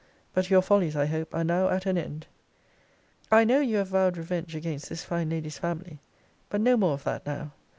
But 0.33 0.49
your 0.49 0.63
follies, 0.63 0.95
I 0.95 1.05
hope, 1.05 1.35
are 1.35 1.43
now 1.43 1.69
at 1.69 1.85
an 1.85 1.95
end. 1.95 2.25
I 3.31 3.43
know, 3.43 3.59
you 3.59 3.77
have 3.77 3.89
vowed 3.89 4.17
revenge 4.17 4.55
against 4.55 4.89
this 4.89 5.03
fine 5.03 5.29
lady's 5.29 5.59
family: 5.59 5.99
but 6.49 6.59
no 6.59 6.75
more 6.75 6.93
of 6.95 7.03
that, 7.03 7.23
now. 7.23 7.51